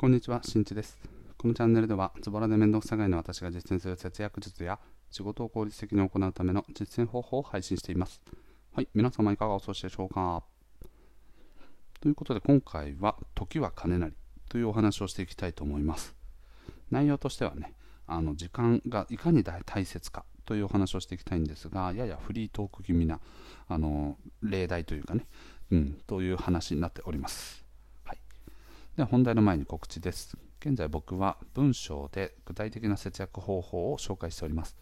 [0.00, 0.96] こんにちは、しんちです。
[1.36, 4.78] このチャンネルでは、ズボラで面倒くさがいの私が実践する節約術や、
[5.10, 8.22] 仕事を効率的に行うための実践方法を配信しています。
[8.72, 10.42] はい、皆様いかがお過ごしでしょうか
[12.00, 14.14] ということで、今回は、時は金なり
[14.48, 16.16] というお話をしていきたいと思います。
[16.90, 17.74] 内容としてはね、
[18.06, 23.20] あの時間がいかに大切かというお話をしていきたいんですが、ややフリートーク気味な
[23.68, 25.26] あの例題というかね、
[25.70, 27.68] うん、という話になっております。
[28.96, 30.36] で本題の前に告知です。
[30.60, 34.76] 現在僕は文章で具体的な節約方法を紹介しております。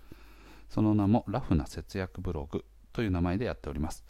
[0.69, 4.05] その名もラフな節約ブログという名前でやっております。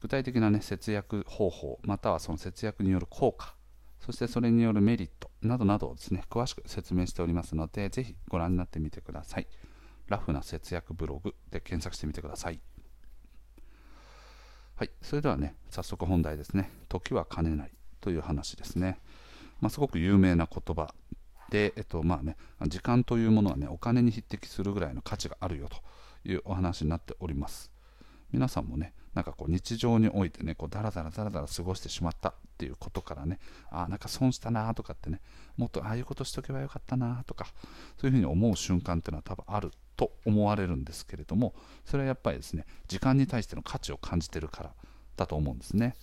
[0.00, 3.54] 具体的な、ね、節約方法、またはその節約による効果、
[4.00, 9.46] そしてそれによるメリットなどなどをですね、詳しく説明しておりますので、ぜひご覧になってみてください。
[10.06, 12.60] ラフな節約ブログで検索してみてください。
[14.76, 16.70] はい、それではね、早速本題ですね。
[16.88, 18.98] 時は金なりという話ですね。
[19.60, 20.94] まあ、すごく有名な言葉
[21.50, 22.36] で、えっとまあね、
[22.66, 25.76] 時間というものはね、お金に匹敵するぐらいの価値があるよと
[26.28, 27.70] いうお話になっております。
[28.32, 35.20] 皆さんもね、なんかこう日常においてね、こうダラダラダラダラ過ごしてしまったっていうことからね、ああ、なんか損したなとかってね、
[35.56, 37.46] もっとああいうことしとけばよかったなとか、
[37.98, 41.54] そういうふうに思う瞬間っていうのは多分あると思われるんですけれども、
[41.84, 44.74] それはやっぱりですね、時間に対しての価値を感じてるから
[45.16, 45.96] だと思うんですね。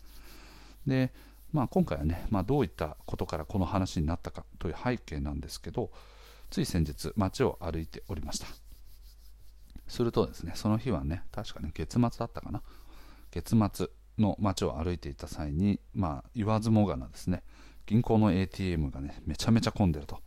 [0.86, 1.14] で、
[1.58, 5.90] まあ、今回はね、まあ、どういったことからこの話になったかという背景なんですけど、
[6.52, 8.46] つい先日、街を歩いておりました。
[9.88, 12.62] するとですね、その日はね、確かね、月末だったかな。
[13.32, 13.88] 月末
[14.20, 17.42] の街を歩いていた際に、まあ、言わずもがなですね、
[17.88, 20.22] 銀行の ATM がね、めちゃめちゃ混んでると。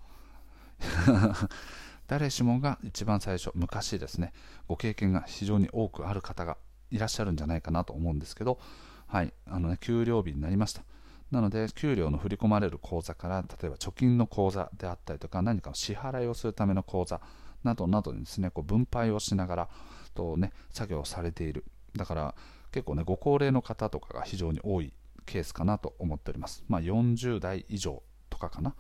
[2.09, 4.33] 誰しもが一番最初、昔ですね、
[4.67, 6.57] ご経験が非常に多くある方が
[6.91, 8.59] いらっしゃるんじゃないかなと思うんですけど、
[9.07, 10.83] はい、あのね、給料日になりました。
[11.31, 17.21] なので、給料の振り込まれる口座から、例えば貯金の口座であったりとか、何かの支払いをするための口座
[17.63, 19.69] などなどにですね、こう分配をしながら
[20.15, 21.65] と、ね、作業をされている。
[21.95, 22.35] だから、
[22.73, 24.93] 結構ね、ご高齢の方とかが非常に多い
[25.27, 26.65] ケースかなと思っております。
[26.69, 28.75] まあ、40代以上とかかな、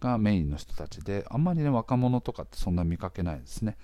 [0.00, 3.76] がメインの人たちで、あんまりね、若者とかってそんな見かけないですね。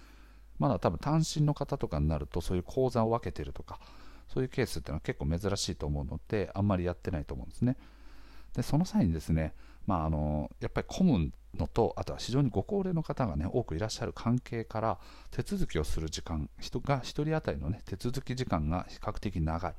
[0.59, 3.81] まだ多分単身の方とかになると、そういう口座を分けてるとか、
[4.29, 7.77] そういうケースっていうのは結構珍しいと思うので、あんまりやってないと思うんですね。
[8.55, 9.55] で、その際にですね、
[9.87, 14.99] まあ、あのやっぱり混むのと、あとは非常にご高齢の方がね、多くいらっしゃる関係から、
[15.31, 19.75] 手続きをする時間、人が1人当たりのね、手続き時間が比較的長い、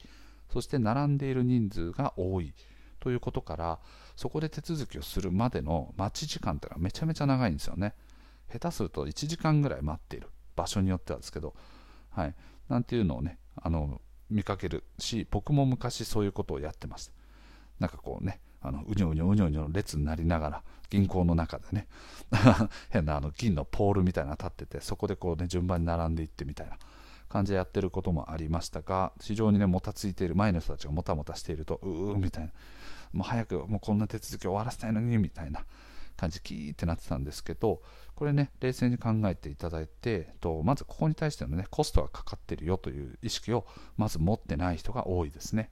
[0.52, 2.54] そして並んでいる人数が多い。
[3.00, 3.80] ということから、
[4.16, 7.94] そこで手続きをするまでの待ち時間っていうのはめちゃめちゃ長いんですよね。
[8.52, 11.54] 下手すると1時間ぐらい待っている、場所によってはですけど、
[12.10, 12.36] はい、
[12.70, 17.14] なんていうのをね、あの見かけるし、僕も昔そういうことをやってました。
[17.80, 21.88] なんかこうね、あのうにょうにょうにょうにょの列になりながら、銀行の中でね、
[22.90, 26.78] 変なあの銀のポールみたいなの立ってて、そこでこうね、順番に並んでいってみたいな
[27.30, 32.52] 感じでやってることもありましたが、非常にね、もたついている、前の人たちがもたもたしていると、うーみたいな、
[33.14, 35.66] もう早くもうこんな手続き終わらせたいのに、みたいな
[36.16, 37.82] 感じ、キーってなってたんですけど、
[38.16, 43.66] これね、冷静に考えていただいて、とまずここに対してのね、コストがかかってるよという意識を
[43.98, 45.72] まず持ってない人が多いですね。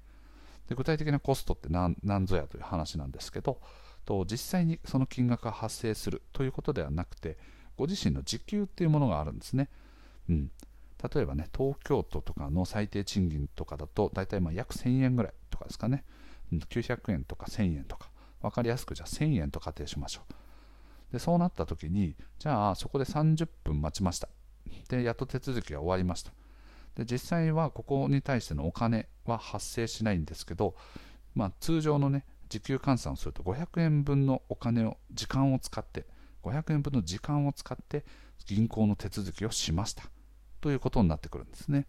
[0.69, 3.59] で具体的なコストって何何ぞやという話なんですけど
[4.05, 7.37] と実際にその金額が発生するということではなくて
[7.77, 9.69] ご自身の時給っていうものがあるんですね、
[10.29, 10.51] うん、
[11.13, 16.03] 例えばね東京都とかの最低賃金とかだと大体まあ約1000円ぐらいとかですかね。
[16.51, 18.09] 900円とか1000円とか。
[18.41, 21.13] 分かりやすくじゃあ1000円と仮定しましょう。
[21.13, 24.29] でそうなった時にじゃあそこで30分待ちました。
[24.89, 26.31] でやっと手続きが終わりました。
[26.95, 30.75] で実際はここに対してのお金は発生しないんですけど、
[31.35, 36.05] まあ、通常のね時給換算をすると500円分のお金を時間を使って
[36.43, 38.05] 500円分の時間を使って
[38.45, 40.03] 銀行の手続きをしました。
[40.61, 41.87] ということになってくるんですね。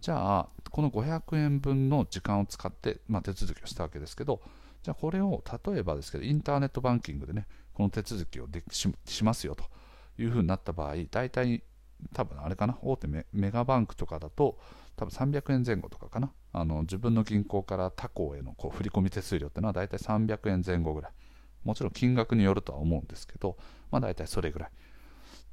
[0.00, 4.42] じゃあこの500円分の時間を使って、まあ、手続きをしたわけですけど
[4.82, 9.64] じゃあこれを例えばですけどインターネットバンキングでねこの手続きをでししますよと
[10.18, 11.62] いうふうになった場合大体
[12.12, 14.58] 多分あれかな、大手メガバンクとかだと、
[14.96, 21.12] 多分300円前後とかかな、あの自分の銀行から他行へのこう振込手数料っていうのは大体300円前後ぐらい、
[21.64, 23.56] もちろん金額によるとは思うんですけど、
[23.90, 24.70] まあ、大体それぐらい。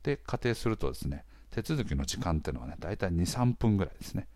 [0.04, 4.28] で、仮定するとですね、手続きの時間っていうのはね、大体2、3分ぐらいですね。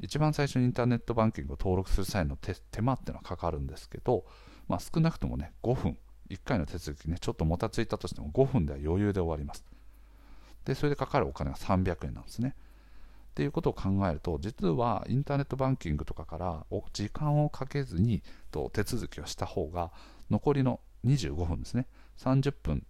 [0.00, 4.26] 一番最初にインターネットバンキングを登録する際の手手間っていうのはかかるんですけど、
[4.68, 5.98] まあ、少なくともね、5分、
[6.28, 9.64] 1回の手続きね、ちょっともたついたとしても5分では余裕で終わります。
[10.66, 12.54] で、それでかかるお金が300円なんですね。
[13.30, 19.92] っていうことを考えると、実はインターネットバンキングとかから時間をかけずにと手続きをした方が、
[20.30, 21.86] 残りの25分ですね
[22.18, 22.84] 30分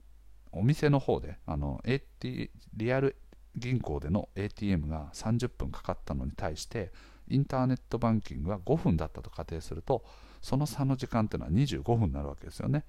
[0.52, 3.17] お店の方であの AT リアル
[3.56, 6.93] 銀行での ATM が30分かかったのに対して
[7.28, 10.05] インターネットバンキングが5分だったと仮定すると
[10.40, 12.84] その差の時間っていうのは25分になるわけですよね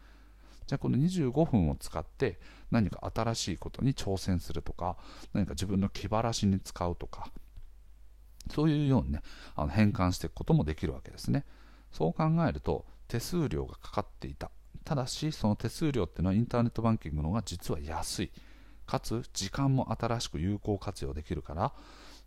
[0.67, 2.39] じゃあこの25分を使って
[2.71, 4.97] 何か新しいことに挑戦するとか
[5.33, 7.29] 何か自分の気晴らしに使うとか
[8.53, 9.21] そういうようにね
[9.55, 11.45] あの変換していくこともできるわけですね。
[11.91, 14.51] そう考えると手数料がかかっていた。
[14.83, 18.31] ただしその手数料っていうのはインターネットバンキングの方が実は安い。
[18.85, 21.73] かつ時間も新しく有効活用できるから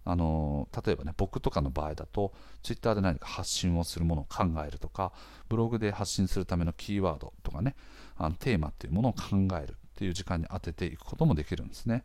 [0.04, 2.32] あの例えばね僕とかの場合だと
[2.62, 5.12] ツイッターで何か発信をするものを考えるとか
[5.48, 7.76] ブログで発信するためのキーワードとかね
[8.16, 12.04] あのテーマっていうものを考えるっていう時間に当てていくこともできるんですね。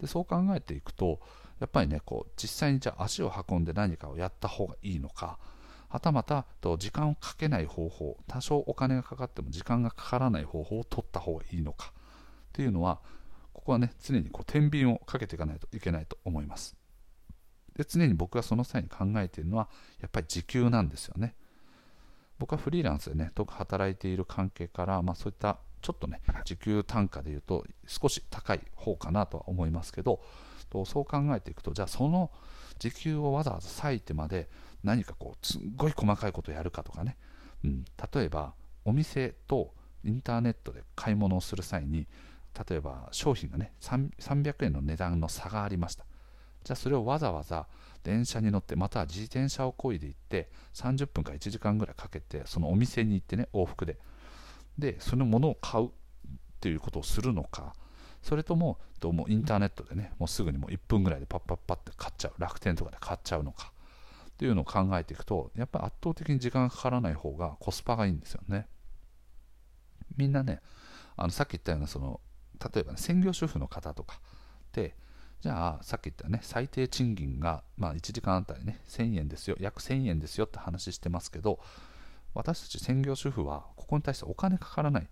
[0.00, 1.20] でそう考えていくと
[1.60, 5.38] やっぱりねこう実際にじゃあ足を運んで何かをやった方がいいのか
[5.88, 13.00] はたまたと時間をかけない方法多少お金がかかっても時間がかからない方法を取った方がいいのかっていうのは
[13.52, 16.76] ここはね常にこう天秤をかけていかないといけないと思います。
[17.76, 19.68] で常に僕がその際に考えているのは
[20.00, 21.34] やっぱり時給なんですよね。
[22.38, 30.20] 僕はフリーランスでねとく働いている関係から、まあ、そういったちょっとね時給単価でいうと少し高い方かなとは思いますけど
[30.70, 32.30] とそう考えていくとじゃあその
[32.78, 34.48] 時給をわざわざ割いてまで
[34.82, 37.16] 何かこうすっごい細かいことをやるかとかね、
[37.64, 38.54] うん、例えば
[38.84, 39.72] お店と
[40.04, 42.06] インターネットで買い物をする際に
[42.68, 46.04] 例えば商品がね300円の値段の差がありました。
[46.64, 47.66] じゃあそれをわざわざ
[48.02, 53.98] 電車に乗ってまたは自転車をこいで行って30分か1時間ぐらいかけてそのお店に行ってね往復で。
[54.78, 55.90] でそのものを買うっ
[56.60, 57.74] ていうことをするのか
[58.22, 63.72] それともどうもインターネットでねもうすぐにもう1分ぐらいでパッパッパって買っちゃう楽天とかで買っちゃうのか
[64.30, 68.66] っていうのを考えていくとやっぱり圧倒的に時間がかからない方がコスパがいいんですよね。
[70.16, 70.60] みんなね
[71.16, 72.20] あのさっき言ったようなその
[72.74, 74.20] 例えば、ね、専業主婦の方とか
[74.72, 74.96] で
[75.44, 81.58] じゃあさっき言ったね最低賃金が、まあ、1時間あたりね1000円ですよ約1000円ですよって話してますけど
[82.32, 85.06] 私たち専業主婦はここに対してお金かからないっ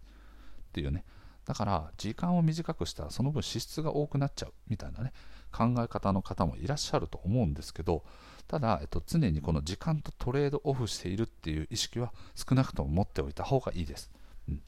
[0.73, 1.05] ていうね。
[1.45, 5.13] だから時間を短くしたらその分支出が多くなっちゃうみたいなね
[5.53, 8.03] 考え方の方もいらっしゃると思うんですけど
[8.49, 14.11] ただ、えっと、常にこの時間とトレードオフしているっていう意識は少なくとも持っておいた方がいいです、
[14.49, 14.63] うん、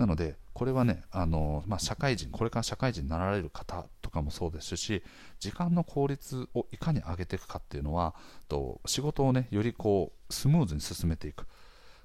[0.00, 5.02] なのでこれはねあの、まあ、社会人これから社会人になられる方とかもそうですし
[5.38, 8.14] 時間の効率をいかに上げていくかっていうのは
[8.48, 11.46] と仕事をねよりこうスムーズに進めていく。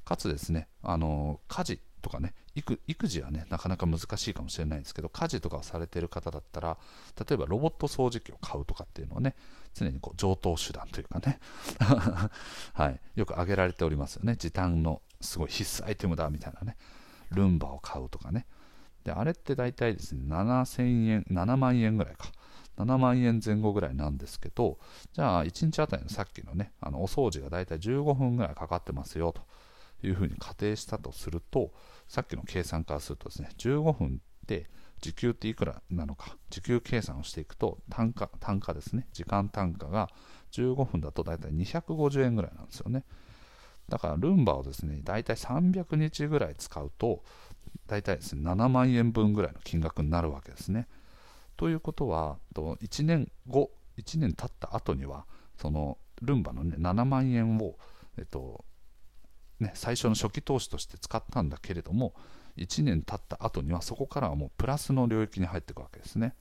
[0.03, 6.77] かつですねあの家事とかね育育児はねなかなか難しいかもしれないんですけど家事とかをされている方だったら
[7.27, 9.36] 例えばロボット掃除機を買うとかっていうのはね
[9.74, 11.39] 常にこう上等手段というかね
[12.74, 14.36] はい、よく挙げられておりますよね。
[14.36, 16.77] 時短のすごい必須アイテムだみたいなね。
[17.31, 18.45] ルンバを買うとかね。
[19.04, 22.27] であれって大体ですね7000円7万円ぐらいか。
[22.77, 24.77] 7万円前後ぐらいなんですけど
[25.13, 29.44] じゃあ1日あたりのさっきのねあのお掃除が大体15分ぐらいかかってますよと
[30.06, 31.72] いうふうに仮定したとすると
[32.10, 34.69] さっきの計算からするとですね15分で
[35.01, 36.38] 時給っていくらなのか。
[36.50, 39.07] 時給計算をしていくと単価単価ですね。
[39.13, 40.10] 時間単価が
[40.51, 43.04] 15分だと大体250円ぐらいなんですよね。
[43.89, 47.23] だからルンバをですね大体300日ぐらい使うと
[47.87, 50.88] 大体ですね7万円分ぐらいの金額になるわけですね。
[51.57, 55.25] ということは1年後1年経った後には
[55.57, 57.77] そのルンバの、ね、7万円を、
[58.17, 58.65] えっと、
[59.60, 62.13] ね、最初の初期投資として使ったんだけれども
[62.57, 66.36] 1年経った後にはそこからはもうプラスの領域に入っていくわけですね。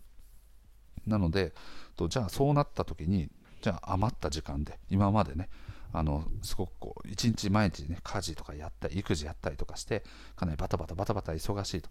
[1.06, 1.52] なので
[1.96, 3.28] とじゃあそうなった時に
[3.60, 5.48] じゃあ余った時間で今までね
[5.94, 10.02] あのすごくこう一日毎日ね家事とかやったり育児やったりとかして
[10.34, 11.88] かなりバタバタバタバタ忙しいと。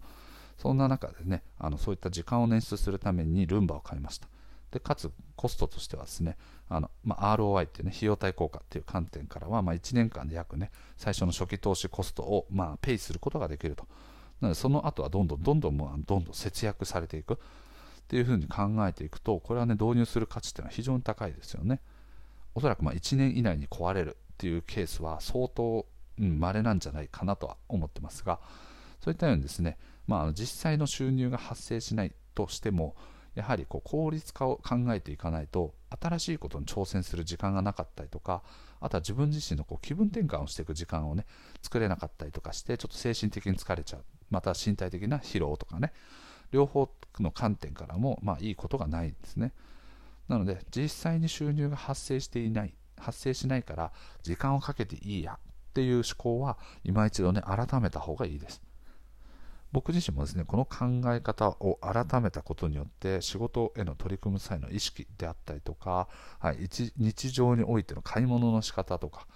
[0.58, 4.28] そんな中でねあのそういった時間を捻出するためにルンバを買いました。
[4.70, 6.36] でかつコストとしてはですね
[6.68, 13.86] あの、まあ、ROI っていうね費用対効果っていう観点からは、まあ、1年間で約ね最初の初期投資コストを、まあ、ペイすることができると。
[14.40, 17.36] なのでその後はどんどんどんどんどんどん節約されていくっ
[18.06, 21.80] ていうふうに考えていくとこれはね導入する価値っていうのは非常に高いですよね。
[22.54, 25.86] おそらくま1年以内に壊れるっていうケースは相当
[26.18, 28.40] 稀、うん、なんじゃないかなとは思ってますが
[29.00, 32.94] そういったようにですね、まあ、実際の収入が発生しないとしても
[33.34, 38.42] やはりこう効率化を考えていかないと新しいことに挑戦する時間がなかったりとか
[38.80, 41.26] あとは自分自身のこう気分転換をしていく時間をね
[41.62, 44.04] 作れなかったりとかしてちょっと精神的に疲れちゃう。
[44.30, 45.92] また身体的な疲労とかね。
[46.50, 49.52] 両方の観点からもまあいいことがないんですね。
[50.28, 58.62] なので実際に収入が発生していない発生しないから時間をかけていいやっていう思考は今一度ね改めた方がいいです。
[59.72, 66.06] 僕自身もですねこの考え方を改めたことによって仕事への取り組む際の意識であったりとか、
[66.38, 66.58] はい、
[66.96, 69.26] 日常においての買い物の仕方とか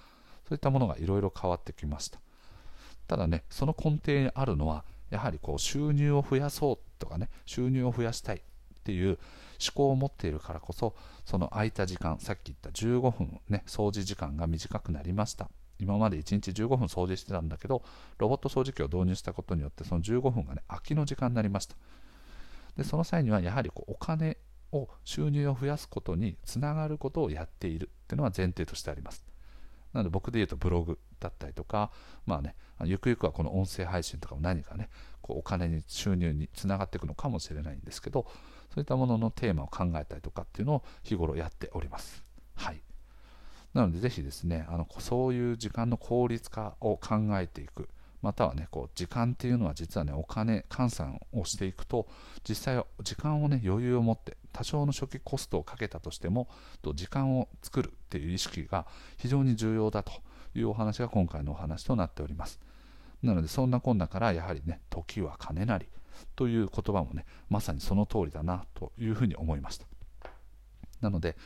[0.49, 2.21] そういったものがいろいろ変わってきました。
[3.09, 8.43] ただねその根底にあるのはやはりこう収入を増やそうとかね収入を増やしたい
[8.89, 9.19] っていう思
[9.75, 10.95] 考を持っているからこそ
[11.27, 15.51] その空いた時間さっき言った15分ね掃除時間が短くなりました。
[15.79, 17.83] 今まで1日15分掃除してたんだけど
[18.17, 21.77] ロボット掃除機を導入したことによってその15分がね空きの時間になりました。
[22.79, 24.39] でその際にはやはりこうお金
[24.73, 27.91] を収入を増やすことにつながることをやっている。
[28.05, 29.23] っていうのは前提としてあります。
[29.93, 31.91] なので僕で言うとブログだったりとか
[32.25, 32.55] まあね
[32.85, 34.89] ゆくゆくはこの音声配信とかも何かね
[35.21, 38.27] こうお金に収入につながっていくのかもしれないんですけど
[38.75, 42.25] そういったもののテーマを考えたりとかっていうのを日頃やっております。
[42.55, 42.83] はい。
[43.75, 47.89] なのでぜひですねあのそういう時間の効率化を考えていく。
[48.21, 52.09] またはねこう時間っていうのは実はねお金換算をしていくと
[52.49, 56.49] 実際は時間をね余裕を持って多少の初期コストをかけたとしても
[56.83, 58.87] と時間を作るっていう意識が
[59.19, 60.13] 非常に重要だと
[60.55, 62.59] いうお話が今回のお話となっております。
[63.23, 65.87] なのでそんなこんなからやはりね時は金なり
[66.37, 69.87] という言葉もねまさにその通りだなというふうに思いました。
[71.01, 71.37] なので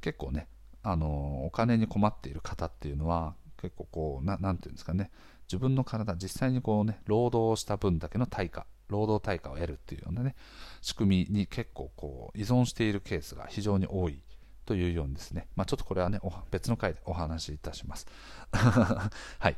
[0.00, 0.48] 結構ね
[0.82, 5.10] あのお金に困っている方っていうのは結構こうななんていうんですかね
[5.46, 10.34] 自分の体実際にこうね労働した分だけの対価労働対価を得るっていうようなね
[10.80, 14.20] 仕組みに結構こう依存しているケースが非常に多い
[14.64, 16.20] というようにですね、まあ、ちょっとこれはね
[16.50, 18.06] 別の回でお話しいたします。
[18.52, 19.56] はい。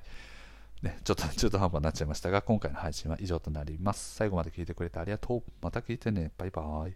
[0.83, 4.17] ね、ちょっと中途半端になっちゃいましたが今回の配信は以上となります。
[4.17, 5.43] 最後まで聞いてくれてありがとう。
[5.61, 6.33] また聞いてね。
[6.37, 6.95] バイバーイ。